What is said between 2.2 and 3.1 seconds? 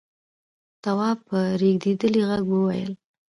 غږ وويل: